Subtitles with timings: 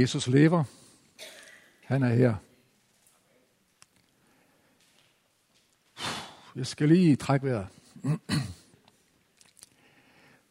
[0.00, 0.64] Jesus lever.
[1.84, 2.34] Han er her.
[6.56, 7.66] Jeg skal lige trække vejret.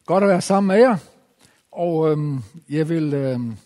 [0.06, 0.96] Godt at være sammen med jer.
[1.72, 3.56] Og øhm, jeg vil øhm,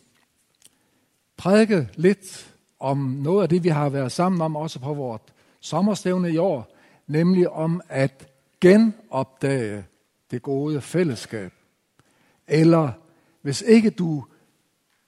[1.36, 5.22] prædike lidt om noget af det, vi har været sammen om, også på vores
[5.60, 8.28] sommerstævne i år, nemlig om at
[8.60, 9.84] genopdage
[10.30, 11.52] det gode fællesskab.
[12.48, 12.92] Eller
[13.42, 14.24] hvis ikke du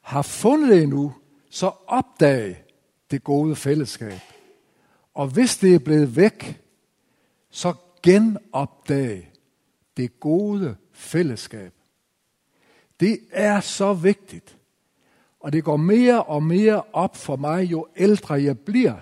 [0.01, 1.15] har fundet det endnu,
[1.51, 2.65] så opdag
[3.11, 4.21] det gode fællesskab.
[5.15, 6.61] Og hvis det er blevet væk,
[7.51, 9.33] så genopdag
[9.97, 11.73] det gode fællesskab.
[13.01, 14.57] Det er så vigtigt.
[15.41, 18.97] Og det går mere og mere op for mig, jo ældre jeg bliver,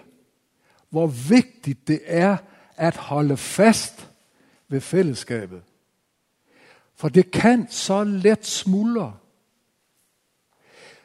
[0.88, 2.37] hvor vigtigt det er
[2.77, 4.10] at holde fast
[4.68, 5.62] ved fællesskabet.
[6.95, 9.16] For det kan så let smuldre.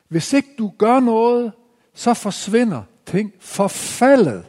[0.07, 1.51] Hvis ikke du gør noget,
[1.93, 3.33] så forsvinder ting.
[3.39, 4.45] Forfaldet,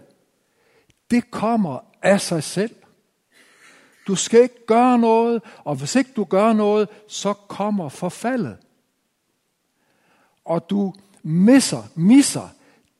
[1.10, 2.74] det kommer af sig selv.
[4.06, 8.56] Du skal ikke gøre noget, og hvis ikke du gør noget, så kommer forfaldet.
[10.44, 12.48] Og du misser, misser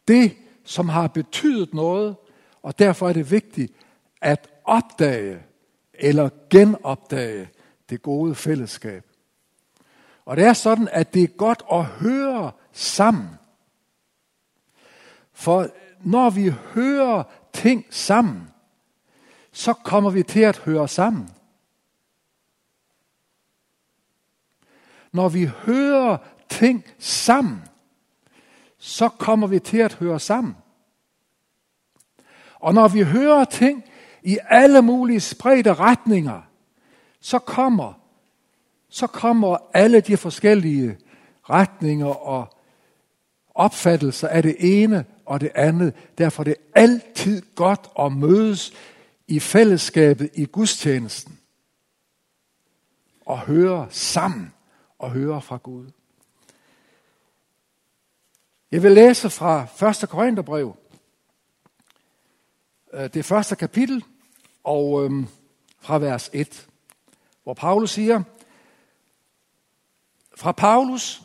[0.08, 2.16] det, som har betydet noget,
[2.62, 3.72] og derfor er det vigtigt
[4.20, 5.39] at opdage
[5.94, 7.48] eller genopdage
[7.91, 9.05] det gode fællesskab.
[10.25, 13.28] Og det er sådan, at det er godt at høre sammen.
[15.33, 15.69] For
[16.00, 17.22] når vi hører
[17.53, 18.50] ting sammen,
[19.52, 21.30] så kommer vi til at høre sammen.
[25.12, 26.17] Når vi hører
[26.48, 27.62] ting sammen,
[28.78, 30.56] så kommer vi til at høre sammen.
[32.55, 33.84] Og når vi hører ting
[34.22, 36.42] i alle mulige spredte retninger,
[37.20, 37.92] så kommer,
[38.94, 40.98] så kommer alle de forskellige
[41.50, 42.58] retninger og
[43.55, 45.94] opfattelser af det ene og det andet.
[46.18, 48.72] Derfor er det altid godt at mødes
[49.28, 51.38] i fællesskabet i gudstjenesten
[53.27, 54.52] og høre sammen
[54.98, 55.86] og høre fra Gud.
[58.72, 60.08] Jeg vil læse fra 1.
[60.08, 60.76] Korintherbrev,
[62.92, 64.05] øh, det første kapitel,
[64.64, 65.26] og øhm,
[65.80, 66.66] fra vers 1,
[67.42, 68.22] hvor Paulus siger,
[70.36, 71.22] fra Paulus,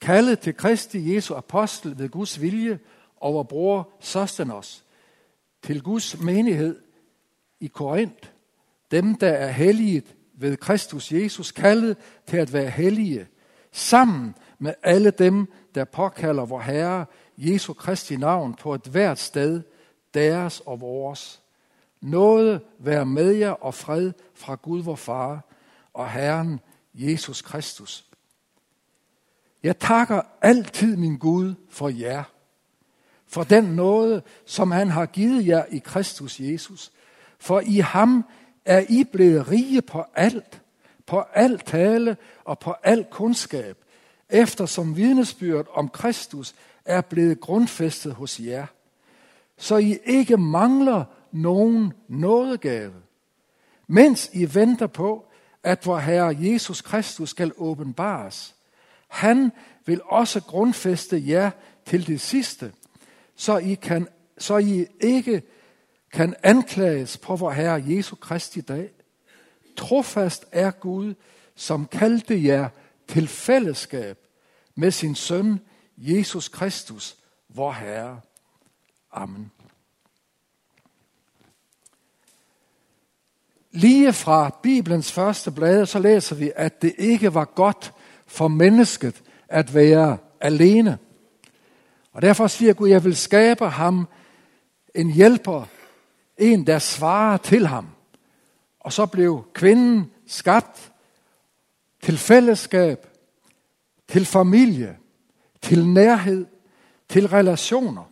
[0.00, 2.78] kaldet til Kristi Jesu apostel ved Guds vilje
[3.20, 4.84] over bror Sostenos,
[5.62, 6.78] til Guds menighed
[7.60, 8.28] i Korinth,
[8.90, 11.96] dem der er helliget ved Kristus Jesus, kaldet
[12.26, 13.26] til at være hellige,
[13.72, 17.06] sammen med alle dem, der påkalder vor Herre
[17.38, 19.62] Jesu Kristi navn på et hvert sted,
[20.14, 21.40] deres og vores.
[22.00, 25.44] Noget være med jer og fred fra Gud vor Far
[25.94, 26.60] og Herren
[26.94, 28.11] Jesus Kristus.
[29.62, 32.24] Jeg takker altid min Gud for jer,
[33.26, 36.92] for den nåde, som han har givet jer i Kristus Jesus.
[37.38, 38.24] For i ham
[38.64, 40.62] er I blevet rige på alt,
[41.06, 43.76] på alt tale og på al kundskab,
[44.30, 48.66] eftersom vidnesbyrd om Kristus er blevet grundfæstet hos jer,
[49.56, 52.94] så I ikke mangler nogen nådegave,
[53.86, 55.24] mens I venter på,
[55.62, 58.54] at vor Herre Jesus Kristus skal åbenbares.
[59.12, 59.52] Han
[59.86, 61.50] vil også grundfæste jer
[61.86, 62.72] til det sidste,
[63.36, 64.08] så I, kan,
[64.38, 65.42] så I ikke
[66.12, 68.90] kan anklages på vor Herre Jesu Kristi dag.
[69.76, 71.14] Trofast er Gud,
[71.54, 72.68] som kaldte jer
[73.08, 74.18] til fællesskab
[74.74, 75.60] med sin søn
[75.96, 77.16] Jesus Kristus,
[77.48, 78.20] vor Herre.
[79.12, 79.52] Amen.
[83.70, 87.92] Lige fra Bibelens første blade, så læser vi, at det ikke var godt
[88.32, 90.98] for mennesket at være alene.
[92.12, 94.08] Og derfor siger Gud, jeg vil skabe ham
[94.94, 95.64] en hjælper,
[96.38, 97.88] en der svarer til ham.
[98.80, 100.92] Og så blev kvinden skabt
[102.02, 103.06] til fællesskab,
[104.08, 104.98] til familie,
[105.62, 106.46] til nærhed,
[107.08, 108.04] til relationer.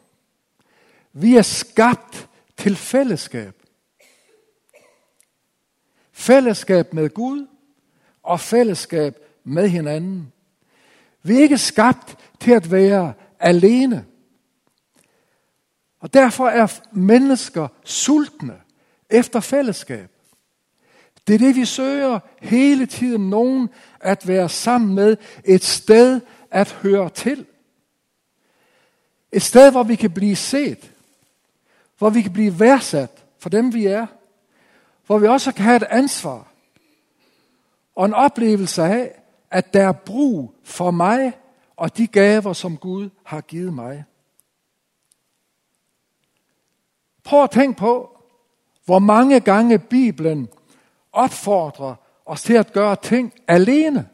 [1.12, 3.54] Vi er skabt til fællesskab.
[6.12, 7.46] Fællesskab med Gud
[8.22, 9.14] og fællesskab
[9.44, 10.32] med hinanden.
[11.22, 14.04] Vi er ikke skabt til at være alene.
[16.00, 18.60] Og derfor er mennesker sultne
[19.10, 20.10] efter fællesskab.
[21.26, 23.30] Det er det, vi søger hele tiden.
[23.30, 23.68] Nogen
[24.00, 25.16] at være sammen med.
[25.44, 26.20] Et sted
[26.50, 27.46] at høre til.
[29.32, 30.92] Et sted, hvor vi kan blive set.
[31.98, 34.06] Hvor vi kan blive værdsat for dem, vi er.
[35.06, 36.52] Hvor vi også kan have et ansvar.
[37.96, 39.19] Og en oplevelse af,
[39.50, 41.32] at der er brug for mig
[41.76, 44.04] og de gaver, som Gud har givet mig.
[47.24, 48.20] Prøv at tænke på,
[48.84, 50.48] hvor mange gange Bibelen
[51.12, 51.94] opfordrer
[52.26, 54.08] os til at gøre ting alene.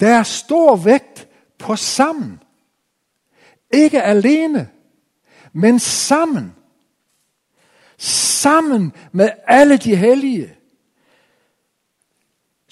[0.00, 1.28] Der er stor vægt
[1.58, 2.42] på sammen.
[3.72, 4.70] Ikke alene,
[5.52, 6.54] men sammen.
[7.98, 10.55] Sammen med alle de hellige.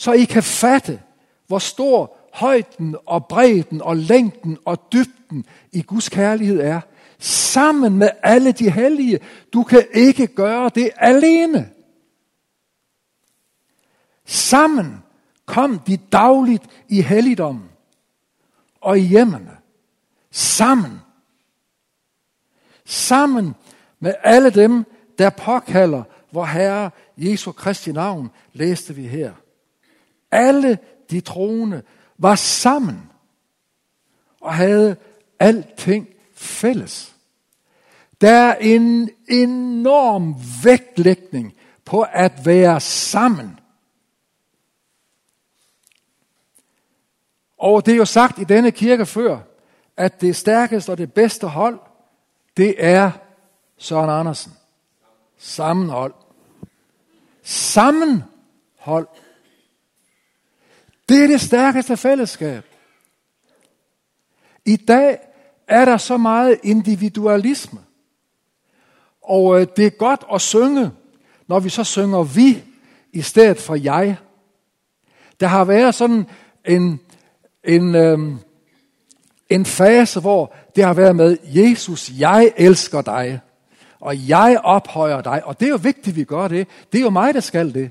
[0.04, 1.00] Så I kan fatte,
[1.46, 6.80] hvor stor højden og bredden og længden og dybden i Guds kærlighed er.
[7.18, 9.20] Sammen med alle de hellige.
[9.52, 11.70] Du kan ikke gøre det alene.
[14.24, 15.02] Sammen
[15.46, 17.68] kom de dagligt i helligdommen
[18.80, 19.56] og i hjemmene.
[20.30, 21.00] Sammen.
[22.84, 23.54] Sammen
[24.00, 24.84] med alle dem,
[25.18, 26.02] der påkalder
[26.32, 29.32] vor Herre Jesu Kristi navn, læste vi her.
[30.34, 30.78] Alle
[31.10, 31.82] de troende
[32.18, 33.10] var sammen
[34.40, 34.96] og havde
[35.38, 37.14] alting fælles.
[38.20, 40.34] Der er en enorm
[40.64, 41.54] vægtlægning
[41.84, 43.60] på at være sammen.
[47.58, 49.38] Og det er jo sagt i denne kirke før,
[49.96, 51.78] at det stærkeste og det bedste hold,
[52.56, 53.10] det er
[53.78, 54.52] Søren Andersen.
[55.38, 56.14] Sammenhold.
[57.42, 59.08] Sammenhold.
[61.08, 62.64] Det er det stærkeste fællesskab.
[64.64, 65.18] I dag
[65.68, 67.80] er der så meget individualisme.
[69.22, 70.90] Og øh, det er godt at synge,
[71.46, 72.62] når vi så synger vi
[73.12, 74.16] i stedet for jeg.
[75.40, 76.26] Der har været sådan
[76.64, 77.00] en,
[77.64, 78.38] en, øhm,
[79.48, 83.40] en fase, hvor det har været med, Jesus, jeg elsker dig,
[84.00, 85.44] og jeg ophøjer dig.
[85.44, 86.68] Og det er jo vigtigt, at vi gør det.
[86.92, 87.90] Det er jo mig, der skal det.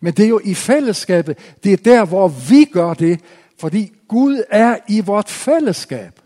[0.00, 3.20] Men det er jo i fællesskabet, det er der, hvor vi gør det,
[3.58, 6.20] fordi Gud er i vort fællesskab.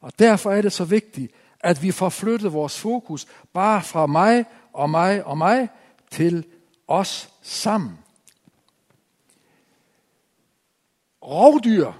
[0.00, 4.44] Og derfor er det så vigtigt, at vi får flyttet vores fokus bare fra mig
[4.72, 5.68] og mig og mig
[6.10, 6.44] til
[6.88, 7.98] os sammen.
[11.22, 11.92] Rovdyr,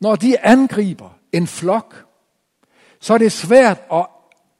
[0.00, 2.06] når de angriber en flok,
[3.00, 4.06] så er det svært at,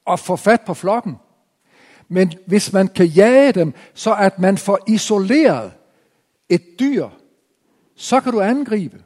[0.06, 1.16] at få fat på flokken.
[2.08, 5.72] Men hvis man kan jage dem, så at man får isoleret
[6.48, 7.08] et dyr,
[7.96, 8.98] så kan du angribe.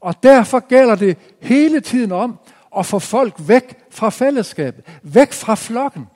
[0.00, 2.38] Og derfor gælder det hele tiden om
[2.78, 6.06] at få folk væk fra fællesskabet, væk fra flokken,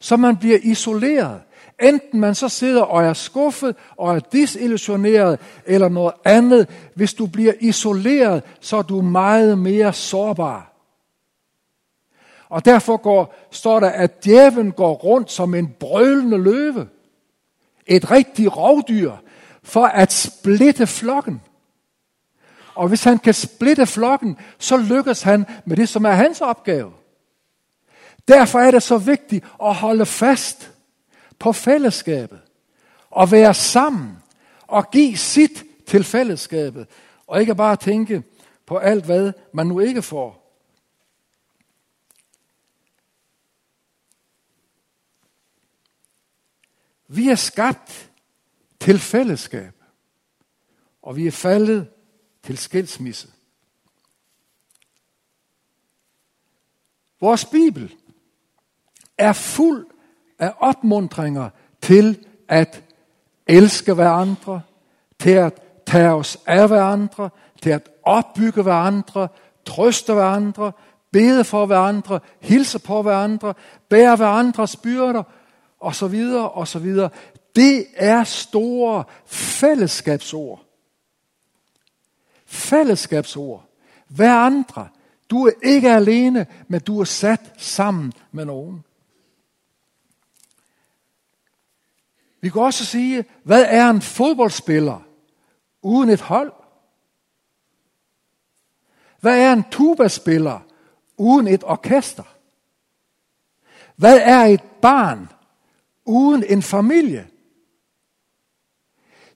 [0.00, 1.40] så man bliver isoleret.
[1.82, 6.68] Enten man så sidder og er skuffet og er disillusioneret eller noget andet.
[6.94, 10.67] Hvis du bliver isoleret, så er du meget mere sårbar.
[12.48, 16.88] Og derfor går, står der, at djæven går rundt som en brølende løve.
[17.86, 19.12] Et rigtigt rovdyr
[19.62, 21.42] for at splitte flokken.
[22.74, 26.92] Og hvis han kan splitte flokken, så lykkes han med det, som er hans opgave.
[28.28, 30.72] Derfor er det så vigtigt at holde fast
[31.38, 32.40] på fællesskabet.
[33.10, 34.18] Og være sammen.
[34.66, 36.86] Og give sit til fællesskabet.
[37.26, 38.22] Og ikke bare tænke
[38.66, 40.47] på alt, hvad man nu ikke får.
[47.08, 48.10] Vi er skabt
[48.80, 49.72] til fællesskab,
[51.02, 51.88] og vi er faldet
[52.42, 53.28] til skilsmisse.
[57.20, 57.94] Vores Bibel
[59.18, 59.86] er fuld
[60.38, 61.50] af opmundringer
[61.82, 62.84] til at
[63.46, 64.62] elske hverandre,
[65.18, 67.30] til at tage os af hverandre,
[67.62, 69.28] til at opbygge hverandre,
[69.64, 70.72] trøste hverandre,
[71.10, 73.54] bede for hverandre, hilse på hverandre,
[73.88, 75.22] bære hverandres byrder
[75.80, 77.10] og så videre og så videre.
[77.56, 80.64] Det er store fællesskabsord.
[82.46, 83.64] Fællesskabsord.
[84.08, 84.88] Hver andre.
[85.30, 88.84] Du er ikke alene, men du er sat sammen med nogen.
[92.40, 95.00] Vi kan også sige, hvad er en fodboldspiller
[95.82, 96.52] uden et hold?
[99.20, 100.60] Hvad er en tubaspiller
[101.16, 102.22] uden et orkester?
[103.96, 105.28] Hvad er et barn
[106.08, 107.28] uden en familie.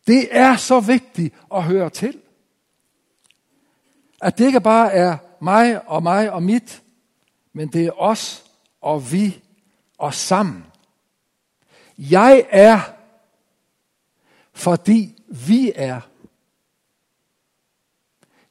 [0.06, 2.20] Det er så vigtigt at høre til.
[4.20, 6.82] At det ikke bare er mig og mig og mit,
[7.52, 8.44] men det er os
[8.80, 9.42] og vi
[9.98, 10.64] og sammen.
[11.98, 12.80] Jeg er,
[14.52, 16.00] fordi vi er.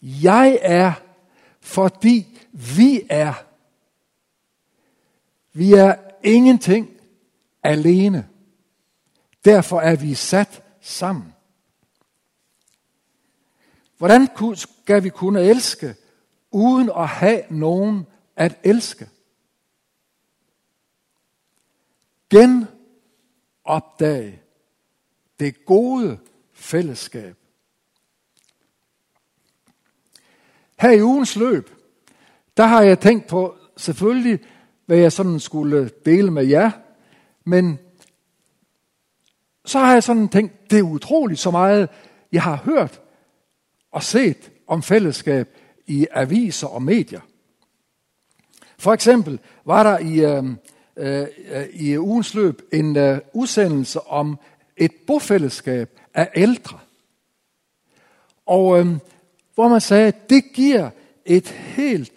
[0.02, 0.94] Jeg er,
[1.62, 3.34] fordi vi er.
[5.54, 7.01] Vi er ingenting
[7.64, 8.30] alene.
[9.46, 11.34] Derfor er vi sat sammen.
[13.98, 15.96] Hvordan skal vi kunne elske,
[16.52, 19.10] uden at have nogen at elske?
[22.30, 22.72] Genopdag
[25.40, 26.20] det gode
[26.54, 27.36] fællesskab.
[30.80, 31.70] Her i ugens løb,
[32.58, 34.40] der har jeg tænkt på selvfølgelig,
[34.86, 36.72] hvad jeg sådan skulle dele med jer,
[37.46, 37.80] men
[39.66, 41.90] så har jeg sådan tænkt, det er utroligt så meget,
[42.32, 43.02] jeg har hørt
[43.92, 45.58] og set om fællesskab
[45.88, 47.22] i aviser og medier.
[48.78, 50.56] For eksempel var der i, øh,
[50.98, 51.28] øh,
[51.74, 54.40] i ugens løb en øh, udsendelse om
[54.78, 56.80] et bofællesskab af ældre.
[58.46, 58.88] Og øh,
[59.56, 60.90] hvor man sagde, at det giver
[61.26, 62.12] et helt,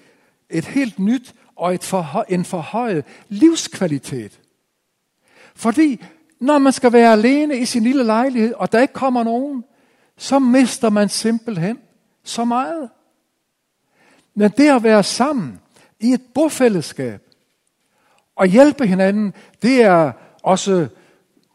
[0.51, 4.41] et helt nyt og et forhø- en forhøjet livskvalitet.
[5.55, 6.05] Fordi
[6.41, 9.65] når man skal være alene i sin lille lejlighed, og der ikke kommer nogen,
[10.17, 11.79] så mister man simpelthen
[12.23, 12.91] så meget.
[14.35, 15.61] Men det at være sammen
[16.01, 17.21] i et bofællesskab
[18.37, 20.89] og hjælpe hinanden, det er også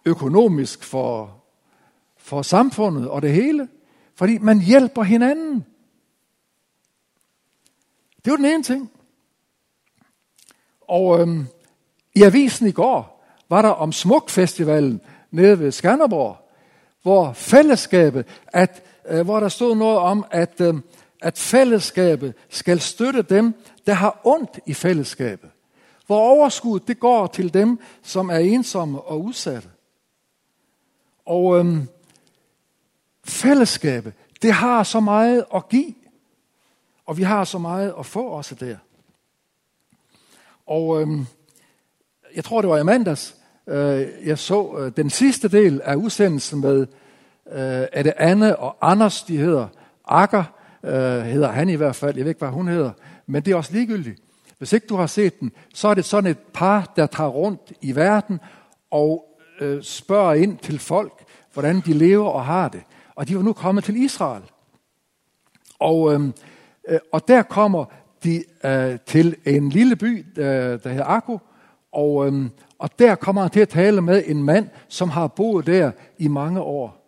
[0.06, 1.44] økonomisk for,
[2.18, 3.70] for samfundet og det hele.
[4.16, 5.66] Fordi man hjælper hinanden.
[8.26, 8.92] Det var den ene ting.
[10.82, 11.48] Og øhm,
[12.16, 13.09] i avisen i går
[13.50, 15.02] var der om Smukfestivalen
[15.32, 16.38] nede ved Skanderborg,
[17.02, 20.76] hvor fællesskabet, at, øh, hvor der stod noget om, at, øh,
[21.22, 23.54] at fællesskabet skal støtte dem,
[23.86, 25.50] der har ondt i fællesskabet.
[26.06, 29.70] Hvor overskud det går til dem, som er ensomme og udsatte.
[31.26, 31.88] Og øhm,
[33.24, 35.94] fællesskabet, det har så meget at give,
[37.06, 38.78] og vi har så meget at få også der.
[40.68, 41.26] Og øhm,
[42.36, 43.39] jeg tror, det var i mandags,
[43.70, 46.80] Øh, jeg så øh, den sidste del af udsendelsen med,
[47.52, 49.68] øh, er det Anne og Anders, de hedder.
[50.08, 50.44] Akker
[50.84, 52.92] øh, hedder han i hvert fald, jeg ved ikke, hvad hun hedder,
[53.28, 54.22] men det er også ligegyldigt.
[54.58, 57.74] Hvis ikke du har set den, så er det sådan et par, der tager rundt
[57.82, 58.40] i verden
[58.92, 59.26] og
[59.62, 61.14] øh, spørger ind til folk,
[61.54, 62.82] hvordan de lever og har det.
[63.16, 64.44] Og de var nu kommet til Israel.
[65.80, 66.22] Og, øh,
[66.88, 67.86] øh, og der kommer
[68.24, 70.46] de øh, til en lille by, øh,
[70.84, 71.40] der hedder Akko,
[71.92, 72.50] og, øh,
[72.80, 76.28] og der kommer han til at tale med en mand, som har boet der i
[76.28, 77.00] mange år.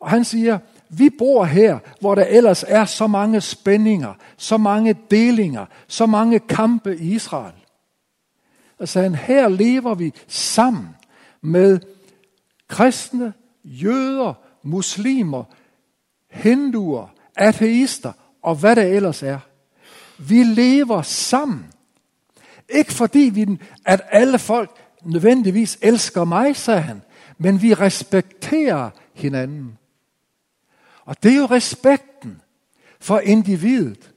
[0.00, 4.96] Og han siger, vi bor her, hvor der ellers er så mange spændinger, så mange
[5.10, 7.54] delinger, så mange kampe i Israel.
[8.78, 10.88] Og så han, her lever vi sammen
[11.42, 11.80] med
[12.68, 13.32] kristne,
[13.64, 15.44] jøder, muslimer,
[16.30, 18.12] hinduer, ateister
[18.42, 19.38] og hvad der ellers er.
[20.18, 21.66] Vi lever sammen.
[22.70, 24.70] Ikke fordi vi, at alle folk
[25.02, 27.02] nødvendigvis elsker mig, sagde han,
[27.38, 29.78] men vi respekterer hinanden.
[31.04, 32.42] Og det er jo respekten
[33.00, 34.10] for individet.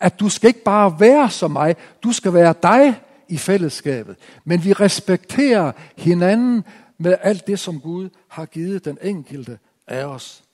[0.00, 4.16] At du skal ikke bare være som mig, du skal være dig i fællesskabet.
[4.44, 6.64] Men vi respekterer hinanden
[6.98, 10.44] med alt det, som Gud har givet den enkelte af os.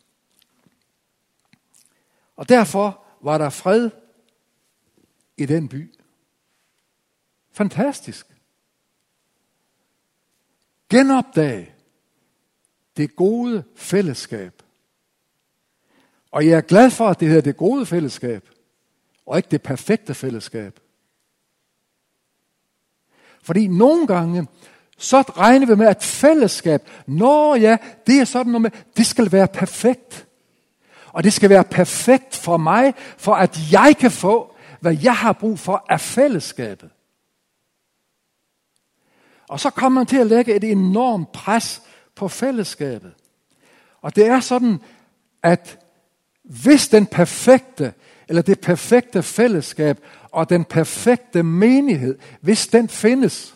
[2.37, 3.91] Og derfor var der fred
[5.37, 5.98] i den by.
[7.59, 8.27] Fantastisk.
[10.91, 11.75] Genopdag
[12.97, 14.63] det gode fællesskab.
[16.31, 18.49] Og jeg er glad for, at det hedder det gode fællesskab,
[19.27, 20.81] og ikke det perfekte fællesskab.
[23.43, 24.47] Fordi nogle gange,
[24.99, 29.33] så regner vi med, at fællesskab, når ja, det er sådan noget med, det skal
[29.33, 30.27] være perfekt.
[31.07, 35.33] Og det skal være perfekt for mig, for at jeg kan få, hvad jeg har
[35.33, 36.91] brug for af fællesskabet.
[39.49, 41.83] Og så kommer man til at lægge et enormt pres
[42.15, 43.15] på fællesskabet.
[44.01, 44.81] Og det er sådan,
[45.43, 45.79] at
[46.43, 47.95] hvis den perfekte,
[48.29, 53.55] eller det perfekte fællesskab og den perfekte menighed, hvis den findes,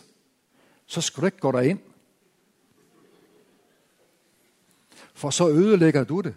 [0.85, 1.79] så skal du ikke gå derind.
[5.13, 6.35] For så ødelægger du det.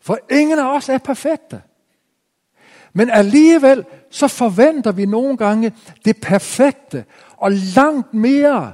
[0.00, 1.62] For ingen af os er perfekte.
[2.96, 5.72] Men alligevel så forventer vi nogle gange
[6.04, 7.04] det perfekte,
[7.36, 8.72] og langt mere,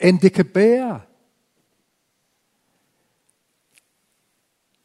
[0.00, 1.00] end det kan bære.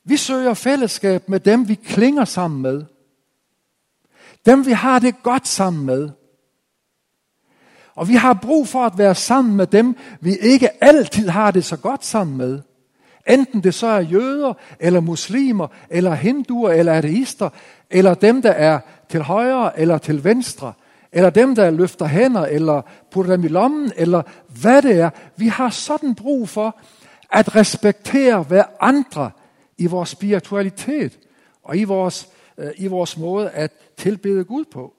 [0.04, 2.86] Vi søger fællesskab med dem, vi klinger sammen med.
[4.46, 6.10] Dem, vi har det godt sammen med.
[7.96, 11.66] Og vi har brug for at være sammen med dem, vi ikke altid har det
[11.66, 12.62] så godt sammen med.
[13.28, 17.50] Enten det så er jøder, eller muslimer, eller hinduer, eller ateister,
[17.90, 18.80] eller dem, der er
[19.10, 20.74] til højre eller til venstre,
[21.12, 22.82] eller dem, der løfter hænder, eller
[23.12, 24.22] putter dem i lommen, eller
[24.62, 25.10] hvad det er.
[25.38, 26.80] Vi har sådan brug for,
[27.32, 29.32] at respektere hver andre
[29.78, 31.20] i vores spiritualitet
[31.64, 34.94] og i vores, øh, i vores måde at tilbede Gud på.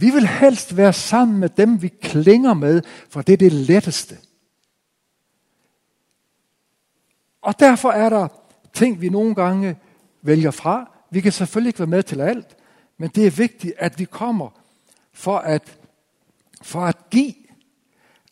[0.00, 4.16] Vi vil helst være sammen med dem, vi klinger med, for det er det letteste.
[7.42, 8.28] Og derfor er der
[8.74, 9.76] ting, vi nogle gange
[10.22, 10.90] vælger fra.
[11.10, 12.56] Vi kan selvfølgelig ikke være med til alt,
[12.98, 14.48] men det er vigtigt, at vi kommer
[15.12, 15.78] for at,
[16.62, 17.34] for at give.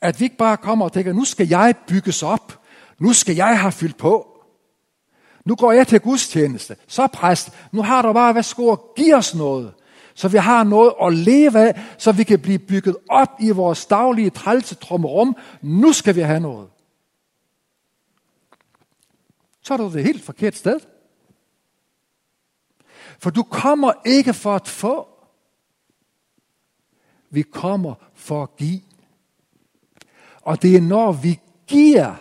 [0.01, 2.63] At vi ikke bare kommer og tænker, nu skal jeg bygges op.
[2.99, 4.43] Nu skal jeg have fyldt på.
[5.45, 6.77] Nu går jeg til gudstjeneste.
[6.87, 9.75] Så præst, nu har du bare, værsgo og giv os noget.
[10.17, 13.87] Så vi har noget at leve af, så vi kan blive bygget op i vores
[13.87, 15.37] daglige trælsetrummerum.
[15.63, 16.69] Nu skal vi have noget.
[19.63, 20.81] Så er du det helt forkert sted.
[23.19, 25.09] For du kommer ikke for at få.
[27.31, 28.81] Vi kommer for at give.
[30.43, 32.15] Og det er når vi giver,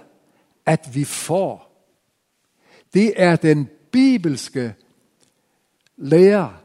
[0.66, 1.72] at vi får.
[2.94, 4.76] Det er den bibelske
[5.98, 6.65] lære.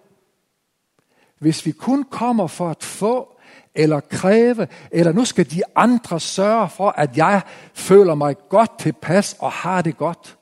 [1.40, 3.36] Hvis vi kun kommer for at få,
[3.74, 7.42] eller kræve, eller nu skal de andre sørge for, at jeg
[7.74, 10.38] føler mig godt tilpas og har det godt,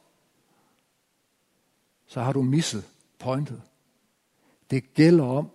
[2.06, 2.84] så har du misset
[3.18, 3.62] pointet.
[4.70, 5.50] Det gælder om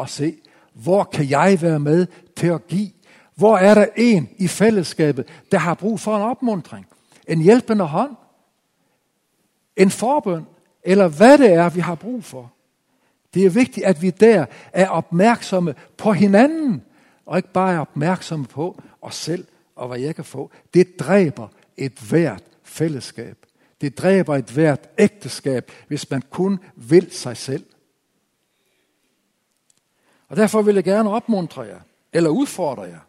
[0.00, 0.36] at se,
[0.72, 2.06] hvor kan jeg være med
[2.36, 2.90] til at give?
[3.34, 6.86] Hvor er der en i fællesskabet, der har brug for en opmundring?
[7.28, 8.16] En hjælpende hånd?
[9.76, 10.46] En forbøn?
[10.82, 12.52] Eller hvad det er, vi har brug for?
[13.34, 16.82] Det er vigtigt, at vi der er opmærksomme på hinanden,
[17.26, 19.46] og ikke bare er opmærksomme på os selv
[19.76, 20.50] og hvad jeg kan få.
[20.74, 23.46] Det dræber et hvert fællesskab.
[23.80, 27.66] Det dræber et hvert ægteskab, hvis man kun vil sig selv.
[30.28, 31.80] Og derfor vil jeg gerne opmuntre jer,
[32.12, 33.00] eller udfordre jer,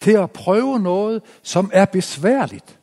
[0.00, 2.78] til at prøve noget, som er besværligt.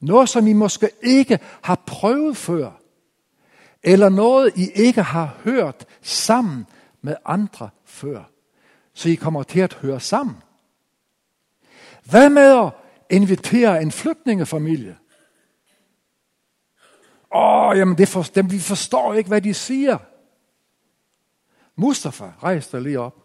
[0.00, 2.79] Noget, som I måske ikke har prøvet før.
[3.82, 6.66] Eller noget, I ikke har hørt sammen
[7.02, 8.24] med andre før.
[8.92, 10.36] Så I kommer til at høre sammen.
[12.04, 12.72] Hvad med at
[13.10, 14.96] invitere en flygtningefamilie?
[17.34, 19.98] Åh, jamen det for, dem, vi forstår ikke, hvad de siger.
[21.76, 23.16] Mustafa, rejs dig lige op.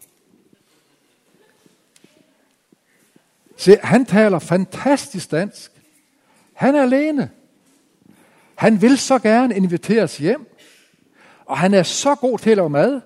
[3.56, 5.72] Se, han taler fantastisk dansk.
[6.52, 7.30] Han er alene.
[8.56, 10.56] Han vil så gerne inviteres hjem.
[11.46, 13.00] Og han er så god til at lave mad.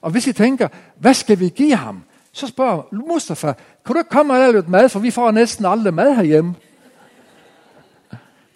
[0.00, 2.02] Og hvis I tænker, hvad skal vi give ham?
[2.32, 3.52] Så spørger Mustafa,
[3.86, 6.54] kan du ikke komme og lave lidt mad, for vi får næsten aldrig mad herhjemme.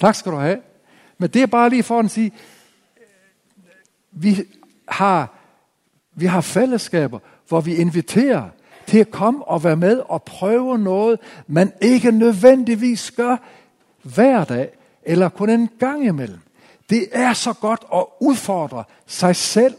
[0.00, 0.60] Tak skal du have.
[1.18, 2.32] Men det er bare lige for at sige,
[4.12, 4.44] vi
[4.88, 5.34] har,
[6.14, 8.48] vi har fællesskaber, hvor vi inviterer
[8.86, 13.36] til at komme og være med og prøve noget, man ikke nødvendigvis gør
[14.02, 16.40] hver dag, eller kun en gang imellem.
[16.90, 19.74] Det er så godt at udfordre sig selv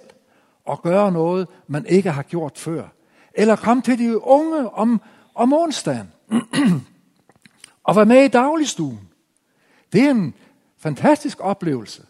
[0.66, 2.88] og gøre noget, man ikke har gjort før.
[3.34, 5.02] Eller komme til de unge om,
[5.36, 6.12] om onsdagen
[7.88, 9.10] og være med i dagligstuen.
[9.94, 10.34] Det er en
[10.78, 12.04] fantastisk oplevelse.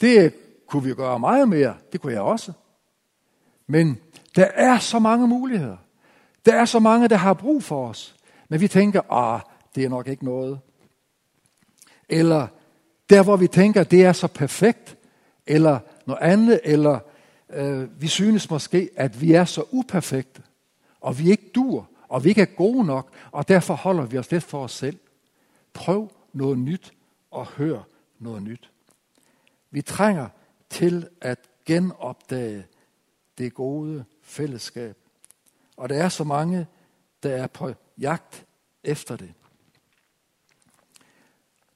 [0.00, 0.34] Det
[0.66, 1.74] kunne vi gøre meget mere.
[1.92, 2.52] Det kunne jeg også.
[3.66, 3.98] Men
[4.36, 5.76] der er så mange muligheder.
[6.46, 8.16] Der er så mange, der har brug for os.
[8.48, 9.40] Men vi tænker, ah,
[9.74, 10.60] det er nok ikke noget.
[12.12, 12.46] Eller
[13.10, 14.96] der, hvor vi tænker, det er så perfekt.
[15.46, 16.60] Eller noget andet.
[16.64, 16.98] Eller
[17.50, 20.42] øh, vi synes måske, at vi er så uperfekte.
[21.00, 21.88] Og vi ikke dur.
[22.08, 23.12] Og vi ikke er gode nok.
[23.32, 24.98] Og derfor holder vi os lidt for os selv.
[25.72, 26.92] Prøv noget nyt
[27.30, 27.80] og hør
[28.18, 28.70] noget nyt.
[29.70, 30.28] Vi trænger
[30.70, 32.66] til at genopdage
[33.38, 34.96] det gode fællesskab.
[35.76, 36.66] Og der er så mange,
[37.22, 38.44] der er på jagt
[38.84, 39.32] efter det.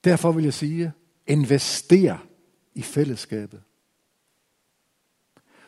[0.07, 0.93] Derfor vil jeg sige,
[1.27, 2.19] invester
[2.75, 3.63] i fællesskabet.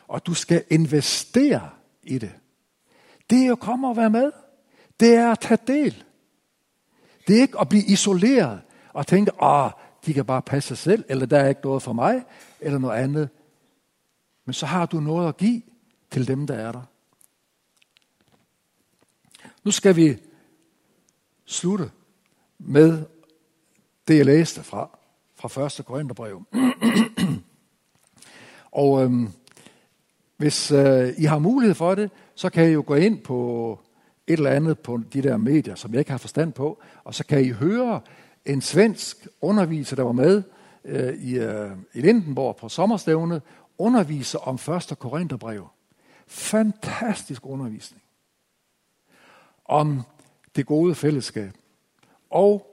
[0.07, 1.69] Og du skal investere
[2.03, 2.31] i det.
[3.29, 4.31] Det er at komme og være med.
[4.99, 6.03] Det er at tage del.
[7.27, 8.61] Det er ikke at blive isoleret
[8.93, 9.71] og tænke, ah,
[10.05, 12.23] de kan bare passe sig selv, eller der er ikke noget for mig,
[12.59, 13.29] eller noget andet.
[14.45, 15.61] Men så har du noget at give
[16.11, 16.83] til dem, der er der.
[19.63, 20.17] Nu skal vi
[21.45, 21.91] slutte
[22.59, 23.05] med
[24.09, 24.89] det, jeg læste fra,
[25.35, 25.85] fra 1.
[25.85, 26.43] Korintherbrev.
[28.71, 29.29] og øhm,
[30.37, 33.79] hvis øh, I har mulighed for det, så kan I jo gå ind på
[34.27, 37.25] et eller andet på de der medier, som jeg ikke har forstand på, og så
[37.25, 38.01] kan I høre
[38.45, 40.43] en svensk underviser, der var med
[40.85, 43.41] øh, i, øh, i Lindenborg på sommerstævnet,
[43.77, 44.99] underviser om 1.
[44.99, 45.67] Korintherbrev.
[46.27, 48.03] Fantastisk undervisning.
[49.65, 50.01] om
[50.55, 51.53] det gode fællesskab.
[52.29, 52.68] Og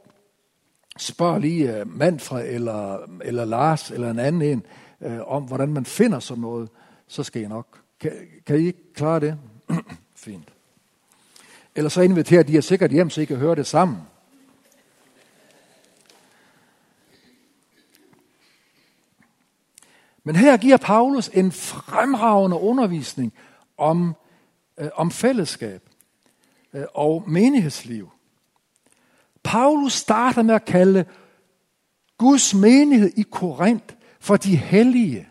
[0.96, 4.66] spørg lige øh, Manfred eller, eller Lars eller en anden en,
[5.00, 6.68] øh, om hvordan man finder sådan noget,
[7.06, 7.80] så skal I nok.
[8.00, 8.12] Kan,
[8.46, 9.38] kan I ikke klare det?
[10.14, 10.52] Fint.
[11.74, 13.98] Eller så inviterer de jer sikkert hjem, så I kan høre det sammen.
[20.24, 23.32] Men her giver Paulus en fremragende undervisning
[23.76, 24.14] om,
[24.78, 25.82] øh, om fællesskab
[26.72, 28.10] øh, og menighedsliv.
[29.46, 31.04] Paulus starter med at kalde
[32.18, 35.28] Guds menighed i Korinth for de hellige.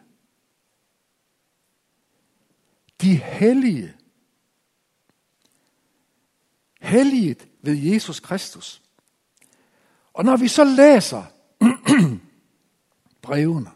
[3.01, 3.93] De hellige.
[6.81, 8.81] Helliget ved Jesus Kristus.
[10.13, 11.23] Og når vi så læser
[13.21, 13.69] brevene,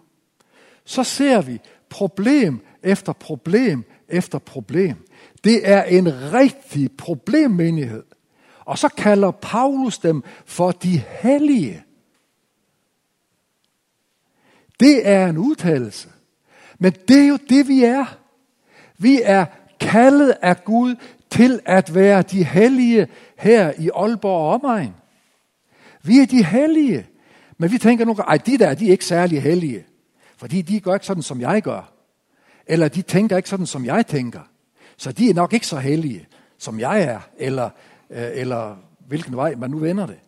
[0.85, 5.07] så ser vi problem efter problem efter problem.
[5.43, 8.03] Det er en rigtig problemmenighed.
[8.69, 11.83] Og så kalder Paulus dem for de hellige.
[14.79, 16.09] Det er en udtalelse.
[16.79, 18.17] Men det er jo det, vi er.
[18.97, 19.45] Vi er
[19.79, 20.95] kaldet af Gud
[21.29, 24.95] til at være de hellige her i Aalborg og omegn.
[26.03, 27.07] Vi er de hellige.
[27.57, 29.85] Men vi tænker nogle gange, de der, de er ikke særlig hellige.
[30.37, 31.93] Fordi de gør ikke sådan, som jeg gør.
[32.67, 34.41] Eller de tænker ikke sådan, som jeg tænker.
[34.97, 36.27] Så de er nok ikke så hellige,
[36.57, 37.19] som jeg er.
[37.37, 37.69] Eller,
[38.09, 40.19] Øh, eller hvilken vej man nu vender det.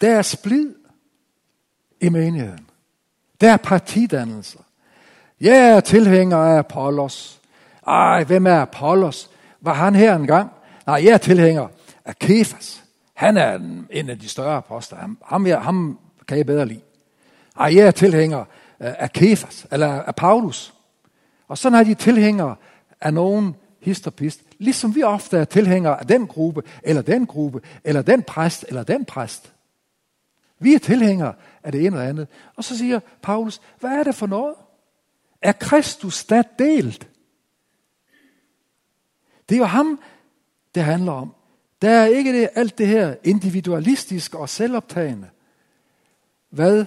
[0.00, 0.74] Der er splid
[2.00, 2.70] i menigheden.
[3.40, 4.60] Der er partidannelser.
[5.40, 7.40] Jeg er tilhænger af Apollos.
[7.86, 9.30] Ej, hvem er Apollos?
[9.60, 10.50] Var han her engang?
[10.86, 11.68] Nej, jeg er tilhænger
[12.04, 12.84] af Kefas.
[13.14, 13.54] Han er
[13.90, 14.98] en af de større apostler.
[14.98, 15.98] Ham, ham, ham
[16.28, 16.80] kan jeg bedre lide.
[17.56, 18.44] Ej, jeg er tilhænger
[18.78, 20.74] af Kefas, eller af Paulus.
[21.48, 22.56] Og sådan er de tilhængere
[23.00, 28.02] af nogen histopist, ligesom vi ofte er tilhængere af den gruppe, eller den gruppe, eller
[28.02, 29.52] den præst, eller den præst.
[30.58, 32.28] Vi er tilhængere af det ene eller andet.
[32.56, 34.54] Og så siger Paulus, hvad er det for noget?
[35.42, 37.08] Er Kristus da delt?
[39.48, 40.00] Det er jo ham,
[40.74, 41.34] det handler om.
[41.82, 45.28] Der er ikke det, alt det her individualistiske og selvoptagende.
[46.50, 46.84] Hvad,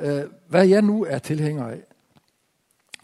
[0.00, 1.80] øh, hvad jeg nu er tilhænger af.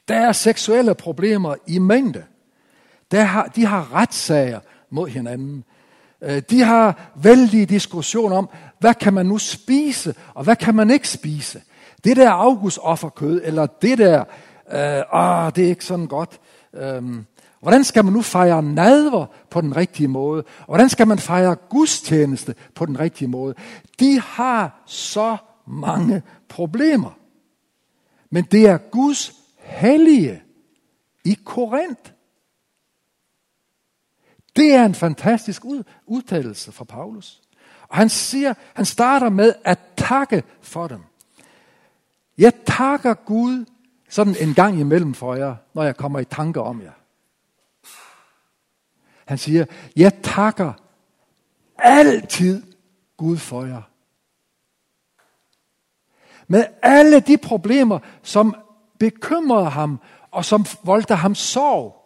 [0.08, 2.24] Der er seksuelle problemer i mængde.
[3.10, 5.64] Der har, de har retssager mod hinanden.
[6.22, 10.90] Øh, de har vældige diskussioner om, hvad kan man nu spise, og hvad kan man
[10.90, 11.62] ikke spise.
[12.04, 14.20] Det der augustofferkød, eller det der,
[14.72, 16.40] øh, ah, det er ikke sådan godt.
[16.74, 17.26] Øhm,
[17.60, 20.44] hvordan skal man nu fejre nadver på den rigtige måde?
[20.66, 23.54] Hvordan skal man fejre gudstjeneste på den rigtige måde?
[24.00, 27.18] De har så mange problemer.
[28.30, 30.42] Men det er Guds hellige
[31.24, 32.10] i Korinth.
[34.56, 35.62] Det er en fantastisk
[36.06, 37.42] udtalelse fra Paulus.
[37.88, 41.00] Og han siger, han starter med at takke for dem.
[42.38, 43.64] Jeg takker Gud
[44.08, 46.92] sådan en gang imellem for jer, når jeg kommer i tanke om jer.
[49.24, 49.64] Han siger,
[49.96, 50.72] jeg takker
[51.78, 52.62] altid
[53.16, 53.82] Gud for jer.
[56.48, 58.54] Med alle de problemer, som
[58.98, 62.04] bekymrede ham, og som voldte ham sorg,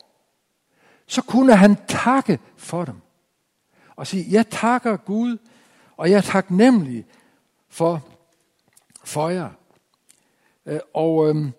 [1.06, 2.94] så kunne han takke for dem.
[3.96, 5.38] Og sige, jeg takker Gud,
[5.96, 7.06] og jeg er taknemmelig
[7.68, 8.06] for,
[9.04, 9.48] for jer.
[10.66, 11.52] Øh, og, øhm,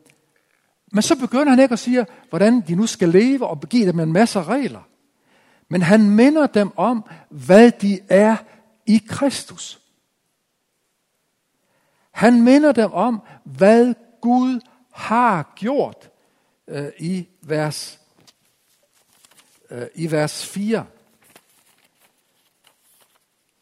[0.91, 3.99] men så begynder han ikke at sige, hvordan de nu skal leve og give dem
[3.99, 4.81] en masse regler.
[5.69, 8.35] Men han minder dem om, hvad de er
[8.85, 9.81] i Kristus.
[12.19, 14.60] Han minder dem om, hvad Gud
[14.91, 16.10] har gjort
[16.67, 17.99] øh, i, vers,
[19.69, 20.86] øh, i vers 4.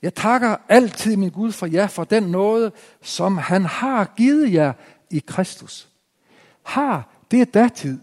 [0.01, 4.73] Jeg takker altid min Gud for jer for den nåde, som han har givet jer
[5.09, 5.89] i Kristus.
[6.63, 7.99] Har, det er datid,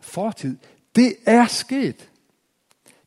[0.00, 0.56] fortid.
[0.96, 2.10] Det er sket.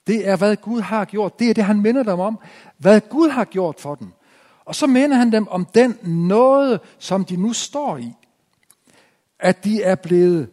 [0.08, 1.40] Det er, hvad Gud har gjort.
[1.40, 2.40] Det er det, han minder dem om.
[2.78, 4.12] Hvad Gud har gjort for dem.
[4.66, 8.14] Og så minder han dem om den nåde, som de nu står i.
[9.40, 10.50] At de er blevet,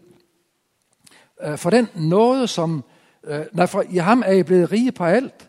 [1.42, 2.84] øh, for den nåde, som,
[3.24, 5.48] øh, nej, for i ham er I blevet rige på alt.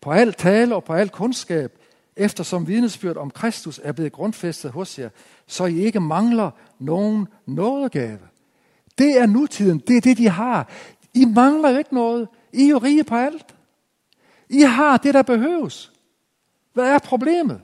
[0.00, 1.78] På alt tale og på alt kundskab.
[2.16, 5.08] Eftersom vidnesbyrd om Kristus er blevet grundfæstet hos jer,
[5.46, 8.18] så I ikke mangler nogen nådegave.
[8.98, 9.78] Det er nutiden.
[9.78, 10.68] Det er det, de har.
[11.14, 12.28] I mangler jo ikke noget.
[12.52, 13.54] I er jo rige på alt.
[14.48, 15.92] I har det, der behøves.
[16.72, 17.60] Hvad er problemet?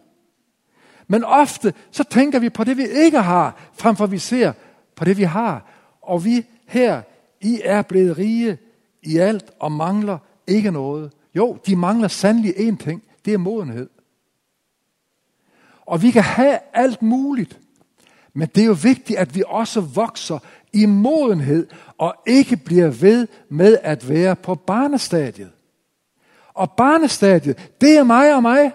[1.12, 4.52] Men ofte så tænker vi på det, vi ikke har, frem for vi ser
[4.96, 5.66] på det, vi har.
[6.02, 7.02] Og vi her,
[7.40, 8.58] I er blevet rige
[9.02, 11.12] i alt og mangler ikke noget.
[11.34, 13.02] Jo, de mangler sandelig én ting.
[13.24, 13.88] Det er modenhed.
[15.86, 17.58] Og vi kan have alt muligt.
[18.34, 20.38] Men det er jo vigtigt, at vi også vokser
[20.72, 21.66] i modenhed
[21.98, 25.50] og ikke bliver ved med at være på barnestadiet.
[26.54, 28.72] Og barnestadiet, det er mig og mig,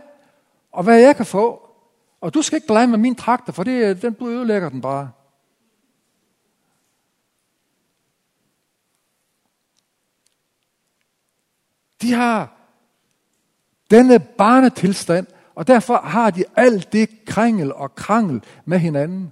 [0.71, 1.66] og hvad jeg kan få.
[2.27, 5.11] Og du skal ikke blande med min traktor, for det, den, du ødelægger den bare.
[12.01, 12.51] De har
[13.91, 19.31] denne barnetilstand, og derfor har de alt det kringel og krangel med hinanden.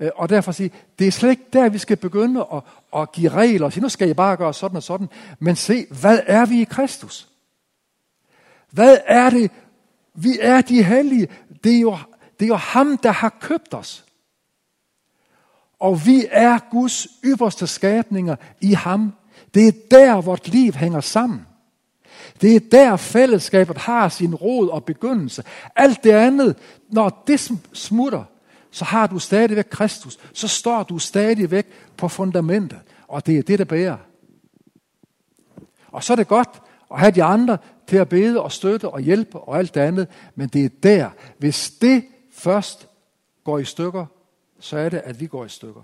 [0.00, 2.62] Øh, og derfor sige, det er slet ikke der, vi skal begynde at,
[2.96, 5.08] at give regler og sige, nu skal I bare gøre sådan og sådan.
[5.38, 7.28] Men se, hvad er vi i Kristus?
[8.70, 9.50] Hvad er det?
[10.14, 11.28] Vi er de hellige.
[11.64, 11.96] Det er jo,
[12.38, 14.04] det er jo ham, der har købt os.
[15.78, 19.12] Og vi er Guds ypperste skabninger i ham.
[19.54, 21.46] Det er der, vort liv hænger sammen.
[22.40, 25.44] Det er der, fællesskabet har sin rod og begyndelse.
[25.76, 26.56] Alt det andet,
[26.88, 28.24] når det smutter,
[28.70, 30.18] så har du stadigvæk Kristus.
[30.32, 32.78] Så står du stadigvæk på fundamentet.
[33.08, 33.96] Og det er det, der bærer.
[35.88, 39.00] Og så er det godt at have de andre til at bede og støtte og
[39.00, 40.08] hjælpe og alt det andet.
[40.34, 42.04] Men det er der, hvis det
[42.38, 42.88] først
[43.44, 44.06] går i stykker,
[44.60, 45.82] så er det, at vi går i stykker.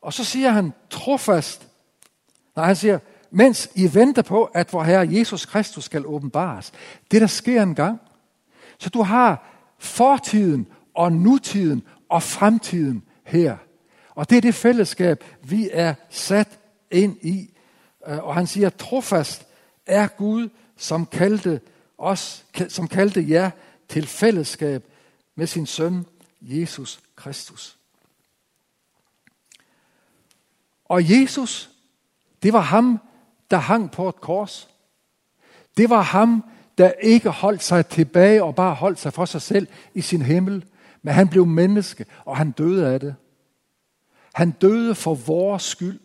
[0.00, 1.68] Og så siger han trofast,
[2.56, 2.98] nej han siger,
[3.30, 6.72] mens I venter på, at vor Herre Jesus Kristus skal åbenbares.
[7.10, 8.00] Det, der sker en gang.
[8.78, 13.56] Så du har fortiden og nutiden og fremtiden her.
[14.14, 16.58] Og det er det fællesskab, vi er sat
[16.90, 17.50] ind i.
[18.06, 19.46] Øh, og han siger, trofast
[19.86, 21.60] er Gud, som kaldte
[21.98, 23.50] os, som kaldte jer
[23.88, 24.84] til fællesskab
[25.34, 26.06] med sin søn,
[26.40, 27.76] Jesus Kristus.
[30.84, 31.70] Og Jesus,
[32.42, 33.00] det var ham,
[33.50, 34.68] der hang på et kors.
[35.76, 36.44] Det var ham,
[36.78, 40.64] der ikke holdt sig tilbage og bare holdt sig for sig selv i sin himmel,
[41.02, 43.16] men han blev menneske, og han døde af det.
[44.34, 46.00] Han døde for vores skyld,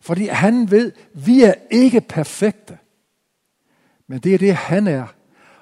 [0.00, 2.78] fordi han ved, vi er ikke perfekte.
[4.06, 5.06] Men det er det, han er.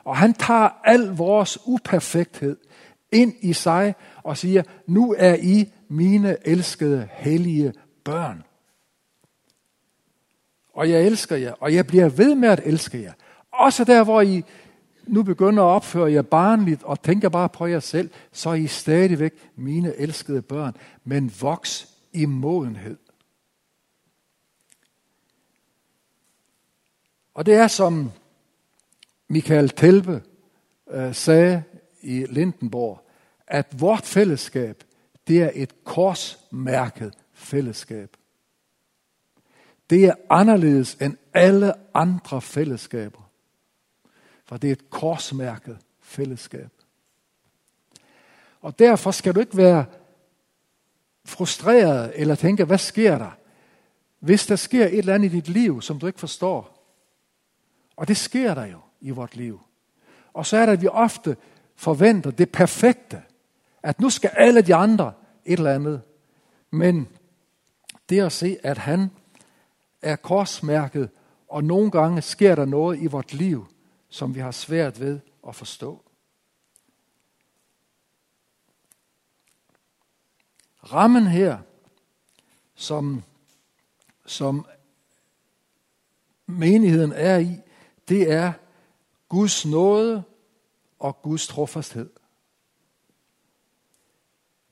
[0.04, 2.56] Og han tager al vores uperfekthed
[3.12, 7.72] ind i sig og siger, nu er I mine elskede, hellige
[8.04, 8.42] børn.
[10.74, 13.12] Og jeg elsker jer, og jeg bliver ved med at elske jer.
[13.52, 14.44] Også der, hvor I
[15.06, 18.66] nu begynder at opføre jer barnligt og tænker bare på jer selv, så er I
[18.66, 22.96] stadigvæk mine elskede børn, men voks i modenhed.
[27.34, 28.10] Og det er som
[29.34, 30.22] Michael Telpe
[30.90, 31.62] øh, sagde
[32.02, 33.06] i Lindenborg,
[33.46, 34.84] at vort fællesskab,
[35.26, 38.16] det er et korsmærket fællesskab.
[39.90, 43.30] Det er anderledes end alle andre fællesskaber.
[44.44, 46.70] For det er et korsmærket fællesskab.
[48.60, 49.84] Og derfor skal du ikke være
[51.24, 53.30] frustreret eller tænke, hvad sker der?
[54.18, 56.88] Hvis der sker et eller andet i dit liv, som du ikke forstår.
[57.96, 59.60] Og det sker der jo i vort liv.
[60.32, 61.36] Og så er det, at vi ofte
[61.76, 63.22] forventer det perfekte.
[63.82, 65.12] At nu skal alle de andre
[65.44, 66.02] et eller andet.
[66.70, 67.08] Men
[68.08, 69.10] det at se, at han
[70.02, 71.10] er korsmærket,
[71.48, 73.66] og nogle gange sker der noget i vort liv,
[74.08, 76.02] som vi har svært ved at forstå.
[80.92, 81.58] Rammen her,
[82.74, 83.22] som,
[84.26, 84.66] som
[86.46, 87.60] menigheden er i,
[88.08, 88.52] det er
[89.34, 90.22] Guds nåde
[90.98, 92.10] og Guds trofasthed.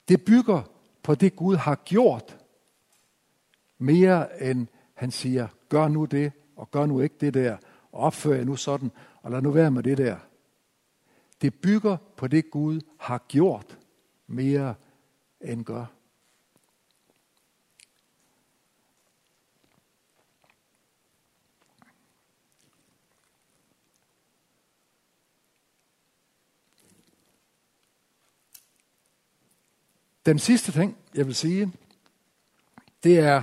[0.08, 0.62] Det bygger
[1.02, 2.38] på det, Gud har gjort,
[3.78, 7.56] mere end han siger, gør nu det, og gør nu ikke det der,
[7.92, 8.90] og opfør jer nu sådan,
[9.22, 10.16] og lad nu være med det der.
[11.42, 13.78] Det bygger på det, Gud har gjort,
[14.26, 14.74] mere
[15.40, 15.86] end gør.
[30.26, 31.72] Den sidste ting, jeg vil sige,
[33.04, 33.42] det er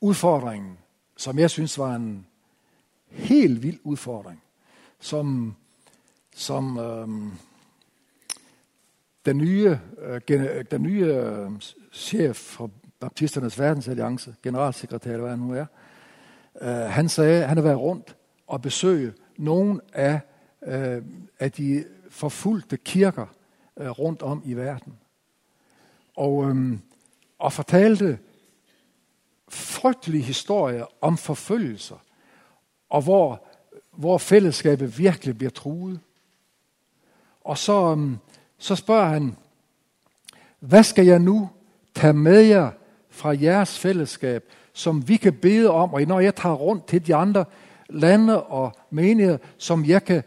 [0.00, 0.78] udfordringen,
[1.16, 2.26] som jeg synes var en
[3.06, 4.42] helt vild udfordring,
[5.00, 5.54] som,
[6.34, 7.32] som øhm,
[9.24, 11.50] den nye, øh, øh den nye øh,
[11.92, 15.66] chef for Baptisternes Verdensalliance, generalsekretær, hvad han nu er,
[16.60, 20.20] øh, han sagde, han har været rundt og besøge nogle af,
[20.62, 21.02] øh,
[21.38, 23.26] af de forfulgte kirker
[23.76, 24.92] øh, rundt om i verden
[26.18, 26.80] og, øhm,
[27.38, 28.18] og fortalte
[29.48, 31.96] frygtelige historier om forfølgelser,
[32.90, 33.42] og hvor,
[33.92, 36.00] hvor fællesskabet virkelig bliver truet.
[37.44, 38.16] Og så, øhm,
[38.58, 39.36] så spørger han,
[40.60, 41.50] hvad skal jeg nu
[41.94, 42.70] tage med jer
[43.10, 47.14] fra jeres fællesskab, som vi kan bede om, og når jeg tager rundt til de
[47.14, 47.44] andre
[47.88, 50.22] lande og menigheder, som jeg kan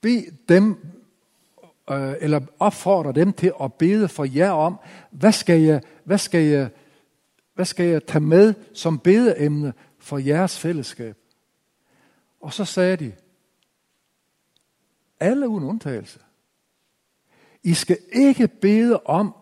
[0.00, 0.86] bede dem,
[1.90, 4.78] øh, eller opfordrer dem til at bede for jer om,
[5.10, 6.70] hvad skal jeg, hvad skal jeg,
[7.54, 11.16] hvad skal jeg tage med som bedeemne for jeres fællesskab?
[12.40, 13.12] Og så sagde de,
[15.20, 16.20] alle uden undtagelse,
[17.62, 19.34] I skal ikke bede om,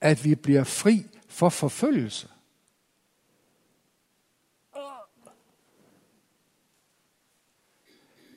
[0.00, 2.28] at vi bliver fri for forfølgelse.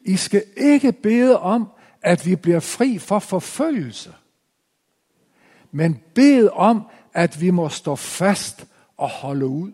[0.06, 1.68] I skal ikke bede om,
[2.02, 4.14] at vi bliver fri for forfølgelse.
[5.72, 8.66] Men bed om, at vi må stå fast
[8.98, 9.72] og holde ud.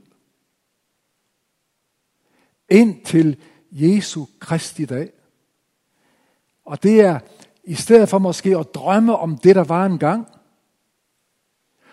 [2.70, 3.38] Indtil
[3.72, 5.12] Jesu Kristi dag.
[6.66, 7.20] Og det er
[7.64, 10.28] i stedet for måske at drømme om det, der var engang,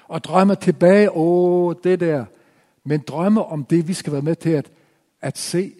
[0.09, 2.25] og drømme tilbage, åh, det der,
[2.85, 4.73] men drømme om det, vi skal være med til at,
[5.21, 5.75] at se,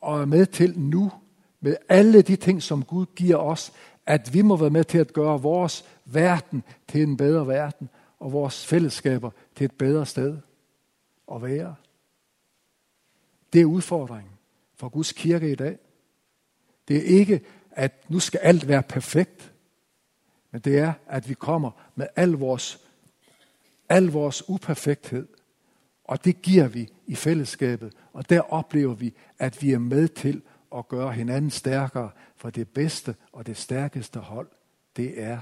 [0.00, 1.12] og er med til nu,
[1.60, 3.72] med alle de ting, som Gud giver os,
[4.06, 8.32] at vi må være med til at gøre vores verden til en bedre verden, og
[8.32, 10.38] vores fællesskaber til et bedre sted
[11.34, 11.74] at være.
[13.52, 14.32] Det er udfordringen
[14.74, 15.78] for Guds kirke i dag.
[16.88, 19.52] Det er ikke, at nu skal alt være perfekt,
[20.50, 22.80] men det er, at vi kommer med al vores,
[23.88, 25.28] al vores uperfekthed,
[26.04, 30.42] og det giver vi i fællesskabet, og der oplever vi, at vi er med til
[30.76, 34.48] at gøre hinanden stærkere, for det bedste og det stærkeste hold,
[34.96, 35.40] det er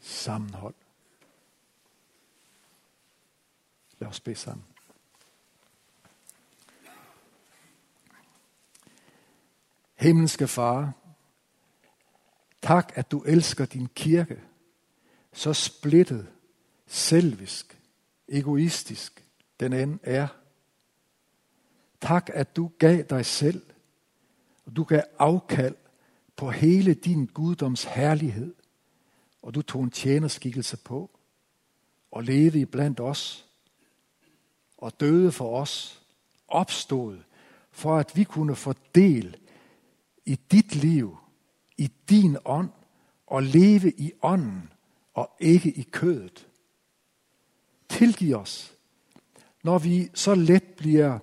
[0.00, 0.74] sammenhold.
[3.98, 4.66] Lad os bede sammen.
[9.94, 10.92] Himmelske Far,
[12.62, 14.42] tak at du elsker din kirke,
[15.32, 16.32] så splittet,
[16.86, 17.78] selvisk,
[18.28, 19.24] egoistisk
[19.60, 20.28] den end er.
[22.02, 23.62] Tak, at du gav dig selv,
[24.66, 25.74] og du gav afkald
[26.36, 28.54] på hele din guddoms herlighed,
[29.42, 31.10] og du tog en tjenerskikkelse på,
[32.10, 33.46] og levede i blandt os,
[34.78, 36.02] og døde for os,
[36.48, 37.18] opstod,
[37.70, 39.36] for at vi kunne få del
[40.24, 41.18] i dit liv,
[41.76, 42.70] i din ånd,
[43.26, 44.72] og leve i ånden,
[45.14, 46.48] og ikke i kødet.
[47.88, 48.74] Tilgiv os,
[49.62, 51.18] når vi så let bliver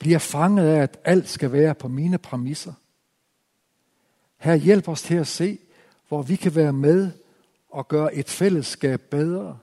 [0.00, 2.72] bliver fanget af, at alt skal være på mine præmisser.
[4.36, 5.58] Her hjælp os til at se,
[6.08, 7.10] hvor vi kan være med
[7.68, 9.58] og gøre et fællesskab bedre.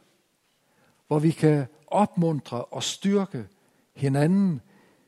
[1.08, 3.47] Hvor vi kan opmuntre og styrke
[3.93, 4.62] hinanden,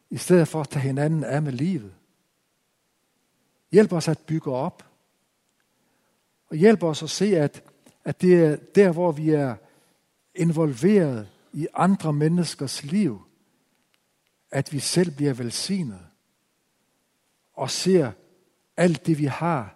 [0.09, 1.93] i stedet for at tage hinanden af med livet.
[3.71, 4.85] Hjælp os at bygge op.
[6.49, 7.63] Og hjælp os at se, at,
[8.05, 9.55] at det er der, hvor vi er
[10.35, 13.28] involveret i andre menneskers liv,
[14.51, 16.05] at vi selv bliver velsignet
[17.53, 18.11] og ser
[18.77, 19.75] alt det, vi har,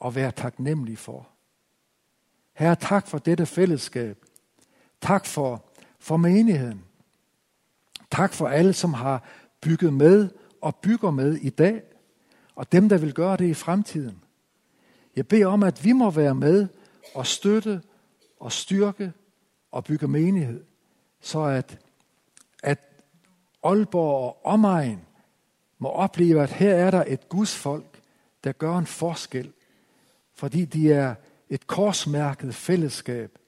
[0.00, 1.28] og være taknemmelige for.
[2.52, 4.24] Herre, tak for dette fællesskab.
[5.00, 5.64] Tak for,
[5.98, 6.84] for menigheden.
[8.10, 9.24] Tak for alle, som har
[9.60, 11.82] bygget med og bygger med i dag,
[12.54, 14.22] og dem, der vil gøre det i fremtiden.
[15.16, 16.68] Jeg beder om, at vi må være med
[17.14, 17.82] og støtte
[18.40, 19.12] og styrke
[19.70, 20.64] og bygge menighed,
[21.20, 21.85] så at, at
[23.68, 25.00] Aalborg og omegn
[25.78, 28.02] må opleve, at her er der et Guds folk,
[28.44, 29.52] der gør en forskel,
[30.34, 31.14] fordi de er
[31.50, 33.38] et korsmærket fællesskab,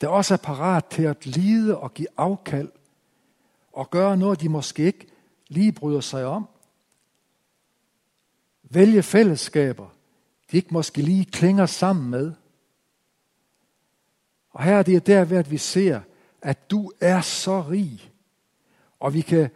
[0.00, 2.68] der også er parat til at lide og give afkald
[3.72, 5.06] og gøre noget, de måske ikke
[5.48, 6.48] lige bryder sig om.
[8.62, 9.88] Vælge fællesskaber,
[10.50, 12.32] de ikke måske lige klinger sammen med.
[14.50, 16.00] Og her er det der ved, at vi ser,
[16.42, 18.09] at du er så rig,
[19.00, 19.50] og vi kan,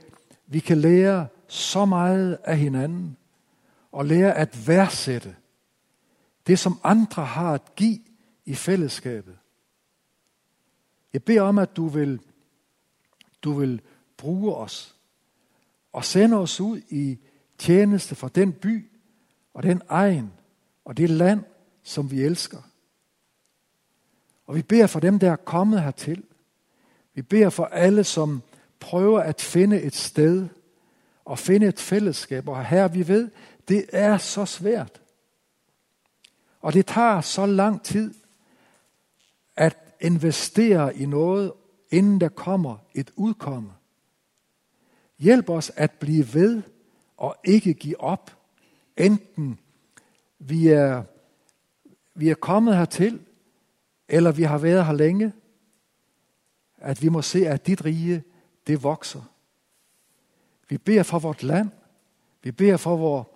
[0.47, 3.17] vi kan lære så meget af hinanden,
[3.93, 5.37] og lære at værdsætte
[6.47, 7.99] det, som andre har at give
[8.45, 9.39] i fællesskabet.
[11.13, 12.21] Jeg beder om, at du vil,
[13.43, 13.81] du vil
[14.17, 14.97] bruge os
[15.93, 17.19] og sende os ud i
[17.59, 18.91] tjeneste for den by
[19.55, 20.33] og den egen
[20.85, 21.45] og det land,
[21.83, 22.63] som vi elsker.
[24.47, 26.25] Og vi beder for dem, der er kommet hertil.
[27.15, 28.43] Vi beder for alle, som
[28.81, 30.49] prøver at finde et sted
[31.25, 32.49] og finde et fællesskab.
[32.49, 33.31] Og her vi ved,
[33.69, 35.01] det er så svært.
[36.61, 38.15] Og det tager så lang tid
[39.57, 41.53] at investere i noget,
[41.91, 43.73] inden der kommer et udkomme.
[45.19, 46.63] Hjælp os at blive ved
[47.17, 48.37] og ikke give op,
[48.97, 49.59] enten
[50.39, 51.03] vi er,
[52.15, 53.21] vi er kommet hertil,
[54.09, 55.33] eller vi har været her længe,
[56.77, 58.23] at vi må se, at dit rige,
[58.67, 59.23] det vokser.
[60.69, 61.71] Vi beder for vort land,
[62.43, 63.27] vi beder for vores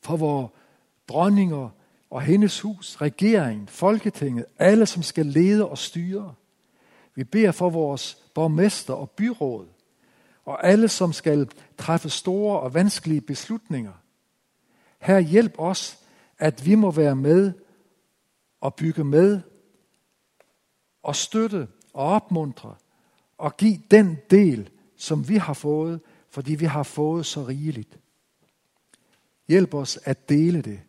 [0.00, 0.50] for vores
[1.08, 1.68] dronninger
[2.10, 6.34] og hendes hus, regeringen, Folketinget, alle som skal lede og styre.
[7.14, 9.66] Vi beder for vores borgmester og byråd,
[10.44, 13.92] og alle som skal træffe store og vanskelige beslutninger.
[14.98, 15.98] Her hjælp os,
[16.38, 17.52] at vi må være med
[18.60, 19.40] og bygge med
[21.02, 22.74] og støtte og opmuntre
[23.38, 27.98] og give den del, som vi har fået, fordi vi har fået så rigeligt.
[29.48, 30.80] Hjælp os at dele det,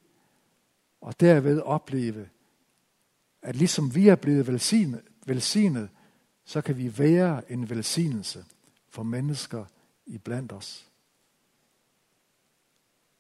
[1.02, 2.30] og derved opleve,
[3.42, 5.90] at ligesom vi er blevet velsignet, velsignet
[6.46, 8.46] så kan vi være en velsignelse
[8.90, 9.66] for mennesker
[10.06, 10.90] i blandt os.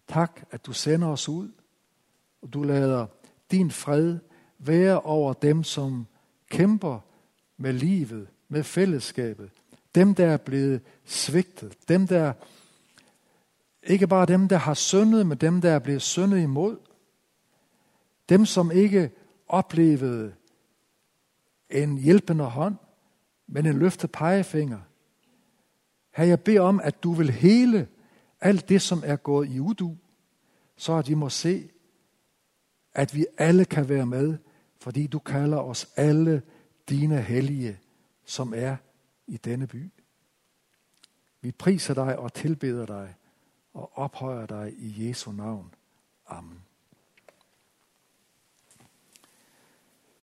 [0.07, 1.51] Tak, at du sender os ud,
[2.41, 3.07] og du lader
[3.51, 4.19] din fred
[4.57, 6.07] være over dem, som
[6.49, 6.99] kæmper
[7.57, 9.49] med livet, med fællesskabet.
[9.95, 11.73] Dem, der er blevet svigtet.
[11.87, 12.33] Dem, der
[13.83, 16.77] ikke bare dem, der har syndet, men dem, der er blevet syndet imod.
[18.29, 19.11] Dem, som ikke
[19.47, 20.33] oplevede
[21.69, 22.75] en hjælpende hånd,
[23.47, 24.79] men en løftet pegefinger.
[26.15, 27.87] Her jeg beder om, at du vil hele
[28.41, 29.97] alt det, som er gået i udu,
[30.77, 31.69] så at vi må se,
[32.93, 34.37] at vi alle kan være med,
[34.79, 36.41] fordi du kalder os alle
[36.89, 37.79] dine hellige,
[38.29, 38.75] som er
[39.27, 39.91] i denne by.
[41.41, 43.15] Vi priser dig og tilbeder dig
[43.73, 45.73] og ophøjer dig i Jesu navn.
[46.27, 46.68] Amen.